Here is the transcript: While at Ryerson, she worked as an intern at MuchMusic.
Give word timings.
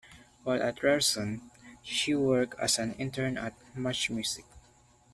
While 0.43 0.63
at 0.63 0.81
Ryerson, 0.81 1.51
she 1.83 2.15
worked 2.15 2.59
as 2.59 2.79
an 2.79 2.93
intern 2.93 3.37
at 3.37 3.53
MuchMusic. 3.75 4.45